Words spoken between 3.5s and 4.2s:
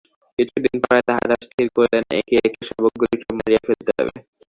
ফেলিতে হইবে।